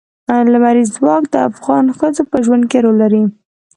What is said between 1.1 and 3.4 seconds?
د افغان ښځو په ژوند کې رول لري.